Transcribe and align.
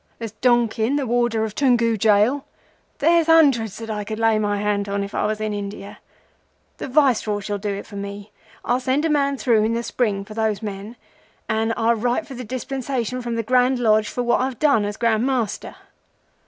There's 0.17 0.31
Donkin, 0.31 0.95
the 0.95 1.05
Warder 1.05 1.43
of 1.45 1.53
Tounghoo 1.53 1.95
Jail; 1.95 2.43
there's 2.97 3.27
hundreds 3.27 3.77
that 3.77 3.91
I 3.91 4.03
could 4.03 4.17
lay 4.17 4.39
my 4.39 4.57
hand 4.57 4.89
on 4.89 5.03
if 5.03 5.13
I 5.13 5.27
was 5.27 5.39
in 5.39 5.53
India. 5.53 5.99
The 6.77 6.87
Viceroy 6.87 7.39
shall 7.41 7.59
do 7.59 7.69
it 7.69 7.85
for 7.85 7.97
me. 7.97 8.31
I'll 8.65 8.79
send 8.79 9.05
a 9.05 9.09
man 9.11 9.37
through 9.37 9.63
in 9.63 9.75
the 9.75 9.83
spring 9.83 10.25
for 10.25 10.33
those 10.33 10.63
men, 10.63 10.95
and 11.47 11.71
I'll 11.77 11.93
write 11.93 12.25
for 12.25 12.33
a 12.33 12.43
dispensation 12.43 13.21
from 13.21 13.35
the 13.35 13.43
Grand 13.43 13.77
Lodge 13.77 14.09
for 14.09 14.23
what 14.23 14.41
I've 14.41 14.57
done 14.57 14.85
as 14.85 14.97
Grand 14.97 15.27
Master. 15.27 15.75